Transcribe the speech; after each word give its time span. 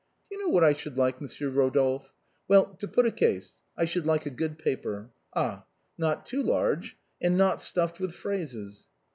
"Do 0.31 0.35
you 0.35 0.43
know 0.43 0.51
what 0.51 0.63
I 0.63 0.73
should 0.73 0.97
like, 0.97 1.21
Monsieur 1.21 1.51
Eodolphe? 1.51 2.11
Well, 2.47 2.73
to 2.77 2.87
put 2.87 3.05
a 3.05 3.11
case. 3.11 3.59
I 3.77 3.85
should 3.85 4.07
like 4.07 4.25
a 4.25 4.31
good 4.31 4.57
paper. 4.57 5.11
Ah! 5.35 5.65
not 5.95 6.25
too 6.25 6.41
large 6.41 6.97
and 7.21 7.37
not 7.37 7.59
stuifed 7.59 7.99
with 7.99 8.15
phrases." 8.15 8.87